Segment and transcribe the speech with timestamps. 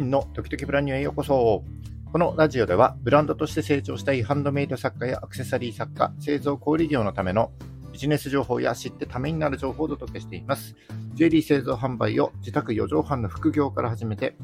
[0.00, 1.62] 真の時々ブランニューへようこそ。
[2.10, 7.52] このラジオではブランドとして成長したいハンドメイド作家やアクセサリー作家、製造小売業のための
[7.92, 10.74] ビジネス情報や知ってためになる情報をお届けしています。
[11.12, 14.38] ジュエリー製造販売を自宅4畳半の副業から始めて、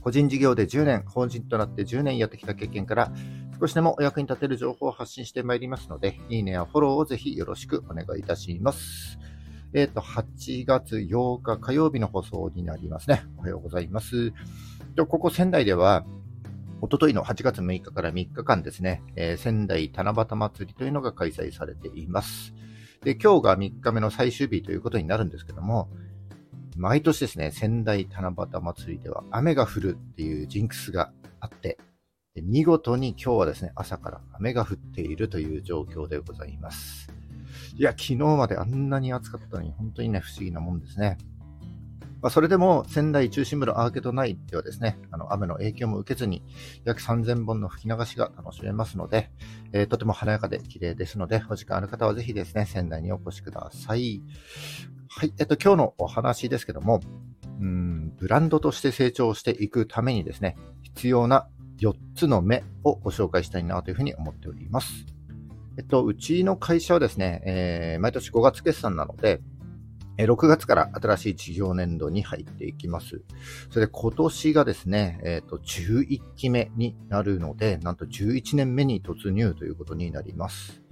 [0.00, 3.12] 個人事業で10年、法人となって10年やってきた経験から、
[3.60, 9.18] 少しでもお役に立てる情報を発信してまいりますので、いいねやフォローをぜひよろしくお願いいたします。
[9.72, 13.24] えっ、ー、と、8月8日火曜日の放送になりますね。
[13.38, 14.32] おはようございます。
[14.94, 16.04] でここ仙台では、
[16.80, 22.54] おとといの8月6日から3日間ですね、えー、仙台七夕祭りというのが開催されています。
[23.02, 25.88] で、今日が3日目の最終日ということになるんですけども、
[26.76, 31.78] 毎年ですね、仙台七夕祭りでは雨が降るっていうジンクスがあって、
[32.42, 37.10] 見事に今日はですね、朝から雨が降っているという状況でございます。
[37.78, 41.18] いや、昨日まであんなに暑かったのに、本当にね、不思議なもんですね。
[42.22, 46.42] まあ、それでも仙台中心部のアーケード内ではですね、あの雨の影響も受けずに
[46.84, 49.30] 約3000本の吹き流しが楽しめますので、
[49.72, 54.22] えー、とても華やかで綺麗ですので、お時間ある方はぜひですね、仙台にお越しください。
[55.08, 57.00] はい、えっと、今日のお話ですけども、
[57.60, 61.48] うん、ブランドとして成長していくためにですね、必要な
[61.80, 65.15] 4つの目をご紹介したいなというふうに思っております。
[65.78, 69.40] えっと、うちの会社はですね、えー、毎年5月決算なので、
[70.18, 73.22] 6月から新しい事業年度に入っていきます。
[73.70, 80.82] それで今年がですね、えっ、ー、と、11期目になるので、なんと11年目に突入ということになります。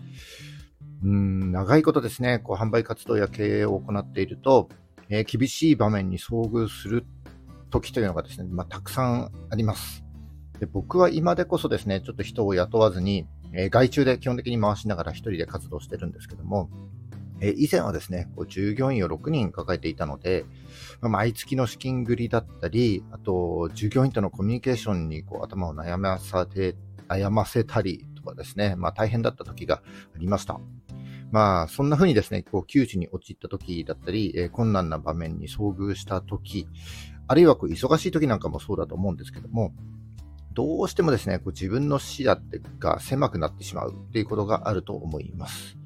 [1.03, 4.69] うん、長いことですね、こう販売活動や経営を行っていると、
[5.09, 7.07] えー、厳しい場面に遭遇する
[7.71, 10.05] 時というのがですね、まあ、たくさんあります。
[10.61, 13.27] で僕は今でこそですね、ちょっと人を雇わずに、
[13.57, 16.69] えー、外注で基本的に回しながら一人で活動してるんですけども、
[17.41, 20.45] えー、以前はですね、こう従業員を6人抱えていたので、
[21.01, 26.77] まあ、毎月の資金繰りだったり、あと、従業員とのコミュニケーションにこう頭を悩まさて、
[27.09, 29.83] 悩ませたりとかですね、まあ大変だった時が
[30.15, 30.59] ありました。
[31.31, 36.69] まあ、そんな風にですね、こう、窮地に陥った時だったり、えー、困難な場面に遭遇した時、
[37.27, 39.73] あるいはこう忙しい時なんかもそうだと思うんですけども、
[40.55, 42.39] どうしてもですね、こう自分の視野
[42.79, 45.77] が狭くなってしまうっていうことがあると思います。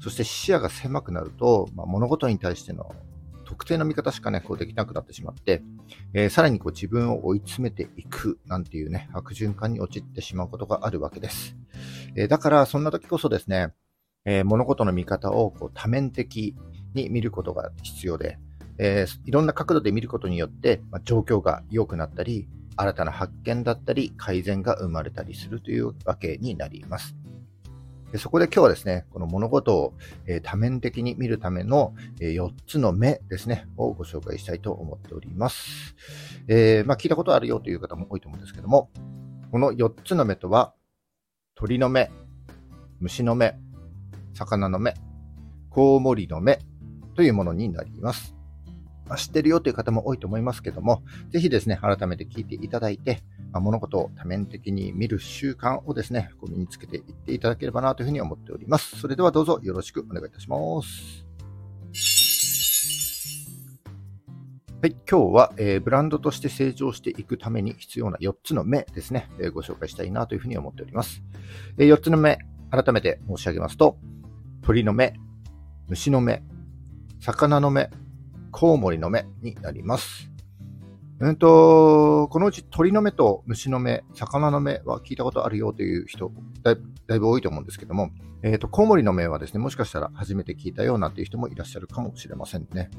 [0.00, 2.94] そして視野が狭くなると、まあ、物事に対しての
[3.44, 5.62] 特定の見方しかね、こうできなくなってしまって、
[6.14, 11.54] えー、さらにこう自分を追い詰めていくなんていうね、悪循環に陥ってしまうことがあるわけです。
[12.16, 13.74] えー、だから、そんな時こそですね、
[14.24, 16.56] えー、物事の見方をこう多面的
[16.94, 18.38] に見ることが必要で、
[18.78, 27.16] えいろんな角度で見ることによって、まあ、状況が良くなったり、新たな発見だったり、改善が生まれたりするというわけになります。
[28.12, 29.94] でそこで今日はですね、この物事を、
[30.26, 35.96] え、多面的に見るための、え、4つの目ですね、をご紹介したいと思っております。
[36.46, 38.90] えー、まあ、聞いたことあるよという方も多いと思うんですけども、
[39.50, 40.74] この4つの目とは、
[41.54, 42.10] 鳥の目、
[43.00, 43.54] 虫の目、
[44.34, 44.94] 魚の目、
[45.70, 46.58] コウモリの目
[47.14, 48.36] というものになります。
[49.12, 53.20] まあ、知ってるよという方も多いと思いますけども、ぜひですね、改めて聞いていただいて、
[53.52, 58.98] まあ、物事を多面的に見る習慣をですね、身につけていっていただければなというふうに思っております。
[58.98, 61.26] それではどうぞよろしくお願いいたします。
[64.80, 71.22] はい、今日は、えー、ブランドとして成長していくために必要な4つの目ですね、えー、ご紹介したいなというふうに思っております。
[71.76, 72.38] えー、4つの目、
[72.70, 73.98] 改めて申し上げますと、
[74.62, 75.12] 鳥の目、
[75.88, 76.42] 虫の目、
[77.20, 77.90] 魚の目、
[78.52, 80.30] コウモリの目になります。
[81.18, 86.32] うんと、このうち鳥の目と虫の目、魚の目は聞いたことあるよという人
[86.62, 86.76] だい、
[87.06, 88.10] だいぶ多いと思うんですけども、
[88.42, 92.90] えっ、ー、と、コウモリの目はですね、もしかしたら初めて聞いたようなという人もいらっしゃるかもしれませんね。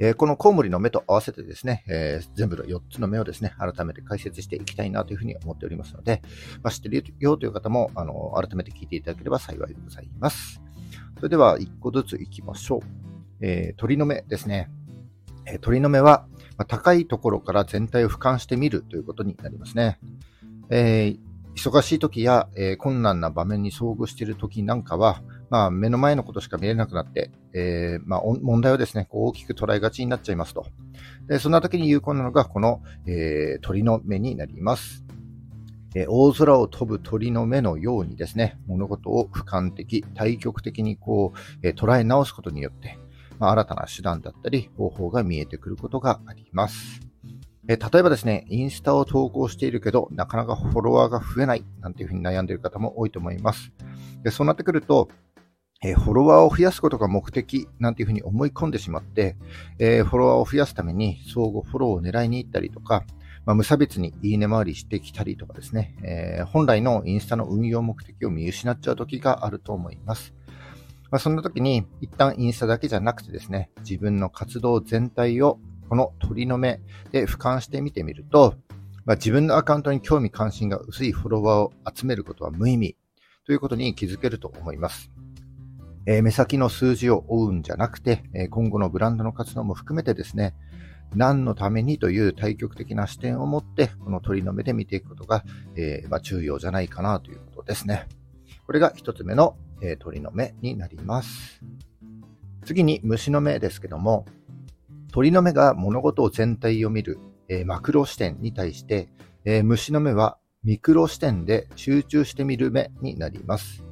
[0.00, 6.22] えー、このコウモリの目と合わせてですね、えー、全部の4つの目をですね、改めて解説していきたいなというふうに思っておりますので、
[6.62, 10.60] まあ、知ってるよという方も、あの、改めて聞いていただければ幸いでございます。
[11.16, 13.09] それでは、1個ずついきましょう。
[13.40, 14.70] えー、鳥の目ですね。
[15.46, 16.26] えー、鳥の目は、
[16.56, 19.98] まあ、高いところから全体を俯瞰してみるということになりますね。
[20.70, 21.18] えー、
[21.56, 30.66] 忙しい時や、え困難な場面に遭遇している時なんかは、まあ、目の前のことしか見えなくなって、えまあ、問題をですね、大きく捉えがちになっちゃいますと。
[31.26, 35.04] でそんな時に有効なのが、この、え鳥の目になります。
[35.94, 42.98] え大空を飛ぶ鳥の目のようにですね、物事を俯瞰的、対極的にこう、え捉え直すことによって、
[43.40, 47.00] まあ、新たな手段だったり方法が見えてくることがあります。
[47.68, 53.72] え例えばですね、インスタを投稿しているけど、なかなかフォロワーが増えないなんていうふうに悩んでいる方も多いと思います。
[54.22, 55.08] でそうなってくると、
[55.82, 59.36] えフォロワーを増やすことが目的なんていうふうに思い込んでしまって、
[59.78, 63.04] えフォロワーを増やすために相互フォローを狙いに行ったりとか、
[63.46, 70.34] まあ、無差別にいいね回りしてきたりとかですね、えー、本来のインスタの運用目的を見失っちゃう時があると思います。
[71.10, 75.58] まあ、そんな時に一旦インスタだけじゃなくてですね、自分の活動全体を
[75.88, 76.80] この鳥の目
[77.10, 78.54] で俯瞰してみてみると、
[79.04, 82.96] まあ、自分のアカウントに興味関心が薄いフォロワーを集めることは無意味
[83.44, 85.10] ということに気づけると思います。
[86.06, 90.54] えー、目先の数字を追うんじゃなくて、え、今後のブランドの活動も含めてですね、
[91.14, 95.44] 何のためにという対極的な視点を持って、この鳥の目で見ていくことが、
[95.76, 98.06] えー、ま、重要じゃないかなということですね。
[98.66, 101.62] これが一つ目の、え鳥の目になります。
[102.64, 104.26] 次に虫の目ですけども、
[105.12, 107.18] 鳥の目が物事を全体を見る、
[107.48, 109.08] えマクロ視点に対して、
[109.44, 113.82] え虫の目はミクロ視点で集中してみる目になります。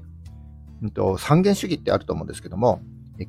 [1.19, 2.81] 三元主義ってあると思うんですけども、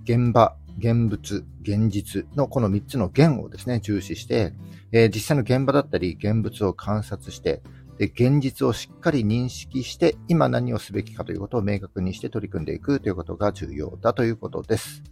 [0.04, 4.54] 現場、現物、現実のこの3つの現をですね、重視して、
[4.92, 7.62] えー、実際の現場だったり現物を観察して、
[8.06, 15.04] 現実をしっかり認識して、今何をすべきかということを明確にして取り組んでいくということが重要だということです。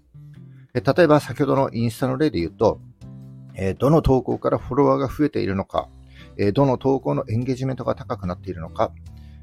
[0.74, 2.80] 例えば先ほどのインスタの例で言うと、
[3.80, 5.90] どの投稿からフォロワーが増えているのか、
[6.54, 8.94] どの投稿のエンゲージメントが高くなっているのか、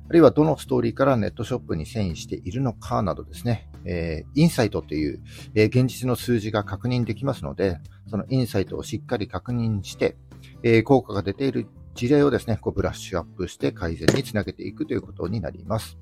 [0.08, 5.22] あるいはどのストーリーからネットショップに遷移しているのかなどですね、えー、インサイトという、
[5.54, 10.16] えー、現実の数字が確認できますので、そのインサイトをしっかり確認して、
[10.62, 15.98] えー、効果が出ている事例をですね、こうブラッシュアップして改善につなげていくということになります。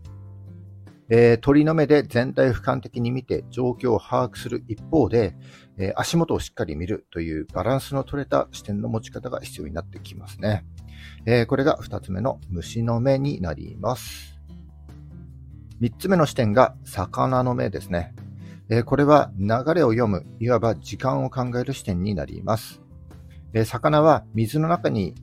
[1.08, 5.36] えー、鳥の目で全体俯瞰的に見て状況を把握する一方で、
[5.76, 10.64] えー、足元をしっかり見るというバランスの取れた視点の持ち方が必要になってきますね。
[11.26, 14.40] えー、これが二つ目の虫の目になります。
[15.80, 18.14] 三つ目の視点が魚の目ですね。
[18.68, 22.80] えこれは流れを読む、いわば時間を考える視点になります。
[23.52, 25.14] え魚は水の中に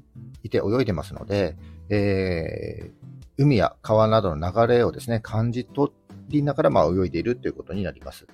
[0.50, 1.56] いて泳いでますので、
[1.90, 5.92] えー、海や川などの流れをですね、感じ取
[6.28, 8.28] りながら、まあ、泳いでいるということになります。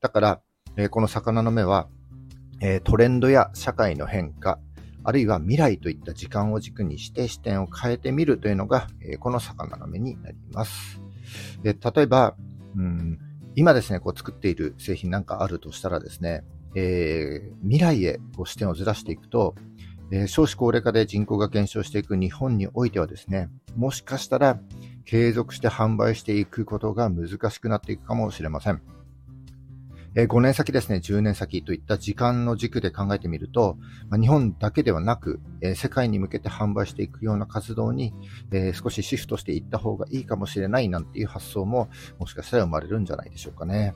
[0.00, 0.40] だから、
[0.76, 1.88] えー、この魚の目は、
[2.60, 4.58] え、トレンドや社会の変化、
[5.04, 11.00] あるいは未来といった時間を軸にして視点を変えてみるというのが、えこの魚の目になります。
[11.62, 12.36] で例えば、
[12.76, 13.18] うん、
[13.54, 16.44] 今ですね、こう作っている製品なんかあるとしたらですね、
[16.74, 19.54] えー、未来へこう視点をずらしていくと、
[20.10, 24.58] えー、少子高齢化で人口が減少していく日本においてはですね、もしかしたら
[25.04, 28.82] 継続して販売していくことが難しくなっていくかもしれません。
[30.14, 33.76] えー、5年先ですね、10年先といった時間の軸で考えてみると、
[34.08, 38.14] まあ、日本だけではなく、えー、世界に向けて販売していくような活動に、
[38.50, 41.88] えー、少しシフトしていった方がいいかもしれないなんていう発想も
[42.18, 43.94] もしかしたら生まれるんじゃないでしょうかね。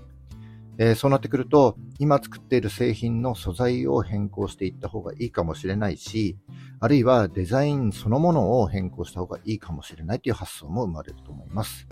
[0.79, 6.39] えー、そうなってくると、今作っている製品の素材を変更していった方がいいかもしれないし、
[6.81, 11.87] あるいはデザインそのものを変更した方がいいかもしれないという発想も生まれると思います。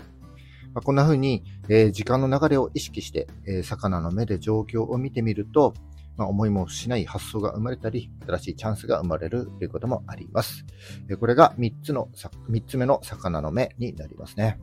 [0.73, 5.73] まあ、こんな風に、えー、時間の流れを意識して、えー、魚の目で状況を見てみると、
[6.17, 10.65] まあ、思いもしない発想が生まれたり、新しいチャンスが生まれるということもあります。
[11.09, 12.09] えこれが3つの、
[12.49, 14.59] 3つ目の魚の目になりますね。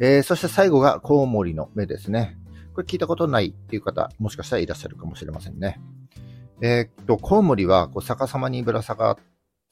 [0.00, 2.38] え、そして最後がコウモリの目ですね。
[2.78, 5.80] これ聞いたことないっていう方、もしかしたらいらっしゃるかもしれませんね。
[6.60, 9.16] えー、っと、コウモリはこう逆さまにぶら下がっ、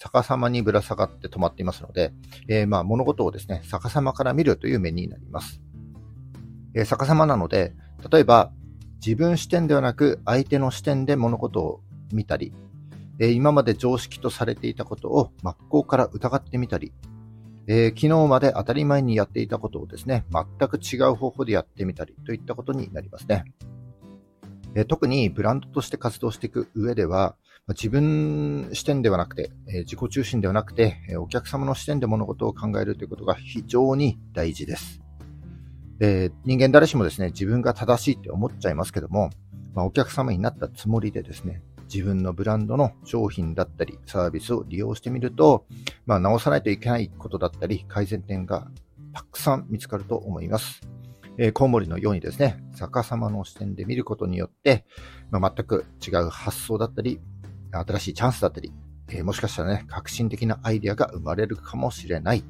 [0.01, 2.13] 逆さまにぶら下がって止まっていますので、
[2.49, 5.63] えー、まあ物事をですね、逆さまから見るという目になります。
[6.75, 7.77] えー、逆さまなので、
[8.11, 8.51] 例えば
[8.97, 11.83] 自分視点ではなく相手の視点で物事を
[12.13, 12.53] 見たり、
[13.21, 16.93] え今まで常識とされていたことを真っ向から疑ってみたり、
[17.69, 23.45] えー、昨日まで当たり前にやっていたことをですね、全く違う方法でやってみたりといったことになりますね。
[24.75, 27.37] えー、特にブランドとして活動していく上では、
[27.71, 35.01] 自分視点ではなくて、えー、自己中心ではなくて、えお客様の視点で物事を考えるということが非常に大事です。
[35.99, 39.31] え人間誰しもですね、自分が正しいって思っちゃいますけども、
[39.75, 45.67] まあ、お客様になったつもりでですね、自分のブランドの商品だったりサービスを利用してみると、
[46.05, 48.69] まあ、直さないといけないことだったり改善点が
[49.13, 50.81] たくさん見つかると思います。
[51.39, 54.85] えー、コウモリのようにですね、逆さまの視点で見ることによって、
[55.31, 57.21] まあ、全く違う発想だったり、
[57.73, 58.73] 新しいチャンスだったり、
[59.09, 62.45] えー、もしかしたらね、革新的なアイデアが生まれるかもしれない。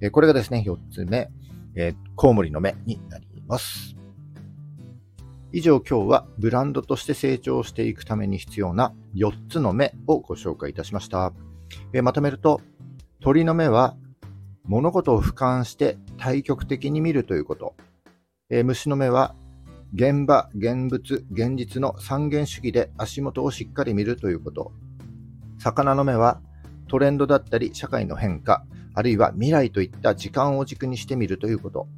[0.00, 1.30] えー、これがですね、4つ目、
[1.74, 4.01] えー、コウモリの目になります。
[5.54, 11.34] 以上今日はブランドとして成長していくために必要な4つの目をご紹介いたしました。
[11.92, 12.62] えまとめると、
[13.20, 13.94] 鳥の目は
[14.64, 17.74] 物事を俯瞰して対極的に見るということ。
[18.48, 19.34] え虫の目は
[19.92, 24.72] 現場、現物、現実の三元主義で足元をしっかり見るということ。
[25.58, 26.40] 魚の目は
[26.88, 31.88] トレンドだったり社会の変化、あるいは未来といった時間を軸にしてみるということ。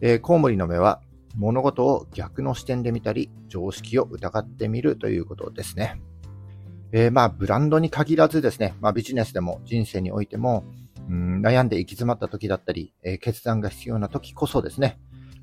[0.00, 1.00] えー、コウモリの目は
[1.38, 6.02] 物事を逆の視点で見たり、常識を疑ってみるということですね。
[6.90, 10.64] えー、まあ、ブランドに限らずですね、まあ、ビジネスでも人生においても、
[11.08, 14.98] うん、悩んで行き詰まった時だったり、えー、決断が必要な時こそですね、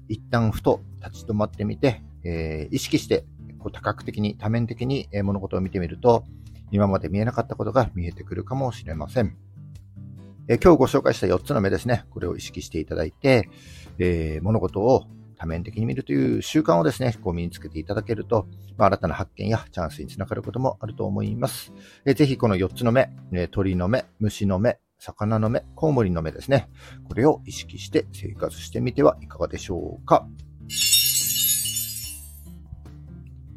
[0.09, 3.25] 一旦ふと立ち止まってみて、えー、意識して
[3.57, 6.25] こう多角的に多面的に物事を見てみると、
[6.71, 9.37] 今まで見えなかったことが見えてくるかもしれません。
[10.47, 13.49] え今日ご紹介した4つの目ですね、これを意識していただいて、
[13.97, 15.05] えー、物事を
[15.45, 18.47] 多面的に見るという習慣をですね、こう身につけていただけると、
[18.77, 21.71] まあ、新たな発見やチャンスにつながることもあると思います。
[22.05, 26.67] えぜひこの4つの目、え鳥の目、虫の目、魚の目、コウモリの目ですね。
[27.07, 30.27] これを意識して生活してみてはいかがでしょうか。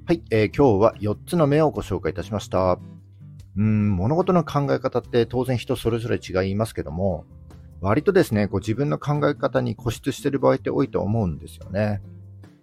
[0.06, 2.78] はい、えー、今日は4つの目をご紹介いたしました。
[3.56, 7.24] うん、物事の考え方って当然人それぞれ違いますけども、
[7.80, 12.02] 割とですね、こう自分の考え方に固執してる場合って多いと思うんですよね。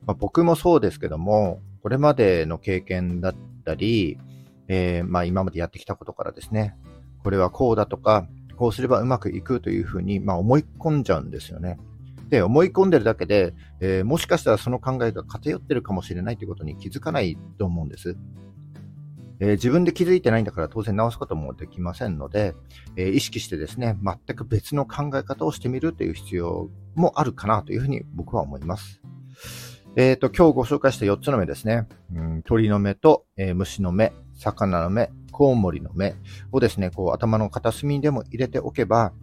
[0.06, 4.18] まあ、僕もそうですけども、これまでの経験だったり、
[4.68, 6.76] えー、まあ今までやってきたことからですね、
[7.24, 11.78] これはこうだとか、こうすればうまくいくというふうに、まあ、思い込んじゃうんですよね。
[12.30, 18.16] で、思い込んでるだけで、えー、もしかしたらその考えが偏ってるかもしれないということに気づかないと思うんです。
[19.40, 22.56] えー、自分で気づいてないんだから当然直すこともできませんので、
[22.96, 29.02] えー、意識してですね、全く別の考え方をしてみるという必要もあるかなというふうに僕は思います。
[29.98, 31.88] えっ、ー、と、今日ご紹介した4つの目ですね。
[32.14, 36.16] うん、鳥の目と、え虫の目、魚の目、コウモリの目
[36.52, 39.14] をですね、こう頭の片隅にでも入れておけば、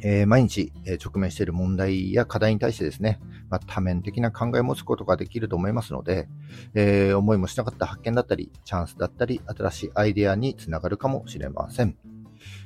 [0.00, 6.28] えー、毎日、え直面している問題や課題に対してですね、まあ、多面的な考えを持つことができると思いますので、
[6.74, 11.96] えー、思いもしなかった発見だったり、チャンスだったり、新しいアイデアにつながるかもしれません。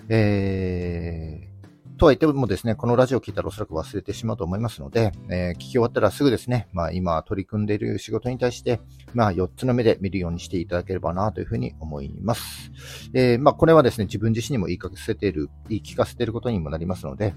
[0.08, 1.59] えー
[2.00, 8.80] とは言ってもですね、このラジオを聞いたらおそらく忘れてしまうと思いますので、えー、聞き終わったらすぐですね、まあ今取り組んでいる仕事に対して、
[9.12, 12.72] まあ4つの目で見るようにしていただければなというふうに思います。
[13.12, 17.34] えー、まあこれはですね、自分自身にも言い聞かせている、言い聞かせていることにもなりますので、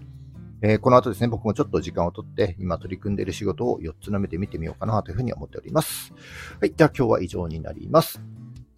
[0.61, 6.13] えー、この後ですね、僕もちょっと時間をとって、今取り組んでいる仕事を4つの目で見てみようかなというふうに思っております。
[6.61, 6.71] はい。
[6.71, 8.21] では今日は以上になります。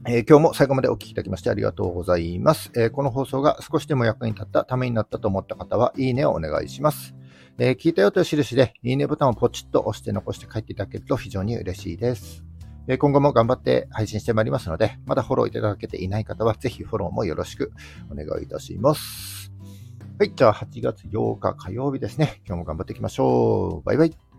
[0.07, 7.15] えー、今日も最後までお聞きいただきましてありがとうございます、えー、この放送が少しでも役に立った、ためになったと思った方は、いいねをお願いします。
[7.57, 12.45] えー、聞いたよという印で、いいねボタンをポチッと押して残して帰っていただけると非常に嬉しいです。
[12.87, 17.71] え今後も頑張って配信してまいりますので、まだフォローいただけていない方は、ぜひフォローもよろしく
[18.11, 19.51] お願いいたします。
[20.19, 22.43] はい、じゃあ8月8日火曜日ですね。
[22.45, 23.83] 今日も頑張っていきましょう。
[23.83, 24.34] バイバイ。